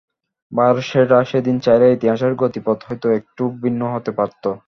[0.51, 4.43] ভারত সেটা সেদিন চাইলে ইতিহাসের গতিপথ হয়তো একটু ভিন্ন হতে পারত।